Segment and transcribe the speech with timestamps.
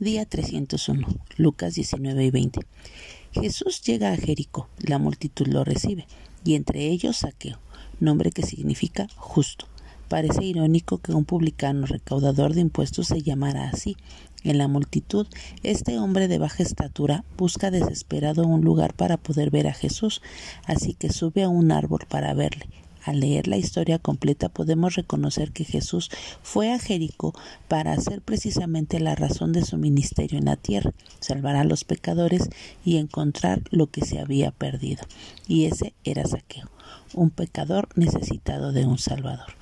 [0.00, 2.60] Día 301, Lucas 19 y 20.
[3.32, 6.06] Jesús llega a Jericó, la multitud lo recibe,
[6.44, 7.58] y entre ellos Saqueo,
[7.98, 9.66] nombre que significa justo.
[10.06, 13.96] Parece irónico que un publicano recaudador de impuestos se llamara así.
[14.44, 15.26] En la multitud,
[15.64, 20.22] este hombre de baja estatura busca desesperado un lugar para poder ver a Jesús,
[20.64, 22.68] así que sube a un árbol para verle.
[23.08, 26.10] Al leer la historia completa podemos reconocer que Jesús
[26.42, 27.32] fue a Jericó
[27.66, 32.50] para hacer precisamente la razón de su ministerio en la tierra, salvar a los pecadores
[32.84, 35.04] y encontrar lo que se había perdido.
[35.46, 36.68] Y ese era Saqueo,
[37.14, 39.54] un pecador necesitado de un Salvador.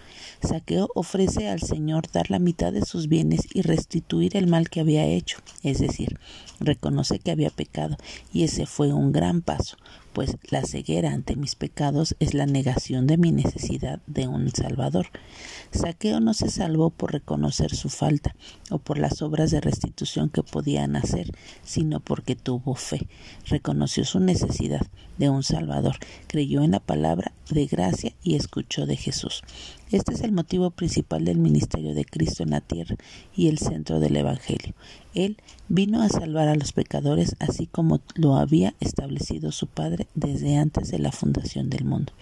[0.43, 4.81] Saqueo ofrece al Señor dar la mitad de sus bienes y restituir el mal que
[4.81, 6.19] había hecho, es decir,
[6.59, 7.97] reconoce que había pecado,
[8.33, 9.77] y ese fue un gran paso,
[10.17, 15.09] pues la ceguera ante mis pecados es la negación de mi necesidad de un Salvador.
[15.73, 18.35] Saqueo no se salvó por reconocer su falta
[18.71, 21.33] o por las obras de restitución que podían hacer,
[21.65, 23.07] sino porque tuvo fe,
[23.45, 24.87] reconoció su necesidad
[25.19, 25.97] de un Salvador,
[26.29, 29.43] creyó en la palabra de gracia y escuchó de Jesús.
[29.91, 32.97] Este es el motivo principal del ministerio de Cristo en la tierra
[33.37, 34.75] y el centro del Evangelio.
[35.15, 35.37] Él
[35.69, 40.91] vino a salvar a los pecadores así como lo había establecido su Padre desde antes
[40.91, 42.13] de la fundación del mundo.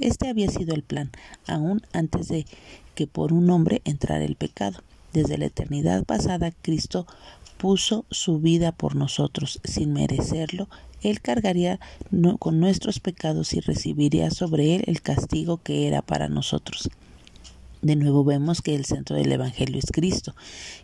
[0.00, 1.10] Este había sido el plan,
[1.46, 2.46] aún antes de
[2.94, 4.82] que por un hombre entrara el pecado.
[5.12, 7.06] Desde la eternidad pasada, Cristo
[7.56, 10.68] puso su vida por nosotros sin merecerlo.
[11.02, 11.78] Él cargaría
[12.38, 16.90] con nuestros pecados y recibiría sobre él el castigo que era para nosotros.
[17.82, 20.34] De nuevo vemos que el centro del Evangelio es Cristo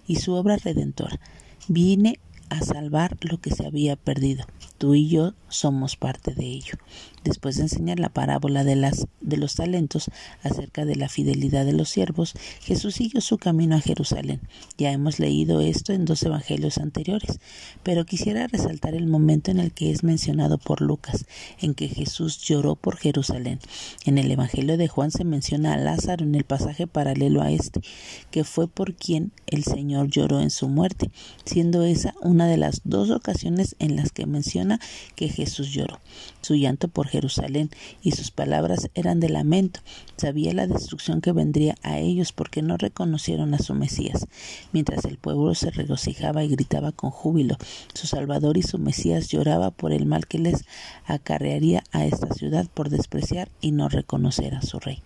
[0.07, 1.19] y su obra redentora.
[1.67, 4.45] Viene a salvar lo que se había perdido.
[4.81, 6.79] Tú y yo somos parte de ello.
[7.23, 10.11] Después de enseñar la parábola de, los talentos
[10.43, 14.41] acerca de la fidelidad de los siervos, Jesús siguió su camino a Jerusalén.
[14.79, 17.41] Ya hemos leído esto en dos evangelios anteriores,
[17.83, 21.27] pero quisiera resaltar el momento en el que es mencionado por Lucas,
[21.61, 23.59] en que Jesús lloró por Jerusalén.
[24.07, 27.83] En el evangelio de Juan se menciona a Lázaro en el pasaje paralelo a este,
[28.31, 31.11] que fue por quien el Señor lloró en su muerte,
[31.45, 34.70] siendo esa una de las dos ocasiones en las que menciona
[35.17, 35.99] que Jesús lloró.
[36.43, 37.71] Su llanto por Jerusalén
[38.03, 39.81] y sus palabras eran de lamento.
[40.17, 44.27] Sabía la destrucción que vendría a ellos porque no reconocieron a su Mesías.
[44.73, 47.57] Mientras el pueblo se regocijaba y gritaba con júbilo,
[47.95, 50.65] su Salvador y su Mesías lloraba por el mal que les
[51.07, 55.03] acarrearía a esta ciudad por despreciar y no reconocer a su Rey.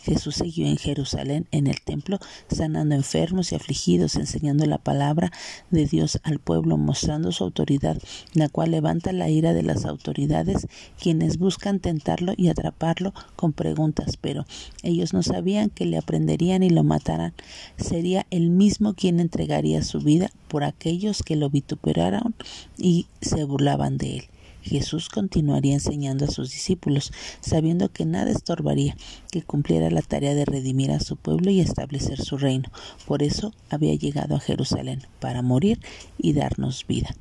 [0.00, 2.18] Jesús siguió en Jerusalén, en el templo,
[2.50, 5.32] sanando enfermos y afligidos, enseñando la palabra
[5.70, 7.98] de Dios al pueblo, mostrando su autoridad,
[8.32, 10.66] la cual levanta la ira de las autoridades,
[11.00, 14.46] quienes buscan tentarlo y atraparlo con preguntas, pero
[14.82, 17.34] ellos no sabían que le aprenderían y lo mataran.
[17.76, 22.34] Sería el mismo quien entregaría su vida por aquellos que lo vituperaron
[22.76, 24.24] y se burlaban de él.
[24.68, 28.96] Jesús continuaría enseñando a sus discípulos, sabiendo que nada estorbaría
[29.30, 32.70] que cumpliera la tarea de redimir a su pueblo y establecer su reino.
[33.06, 35.80] Por eso había llegado a Jerusalén, para morir
[36.18, 37.14] y darnos vida.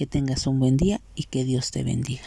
[0.00, 2.22] Que tengas un buen día y que Dios te bendiga.